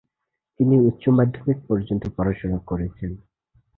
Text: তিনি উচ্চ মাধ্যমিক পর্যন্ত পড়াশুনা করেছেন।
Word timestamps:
তিনি 0.59 0.75
উচ্চ 0.79 1.03
মাধ্যমিক 1.09 1.57
পর্যন্ত 1.67 2.03
পড়াশুনা 2.17 2.57
করেছেন। 2.67 3.11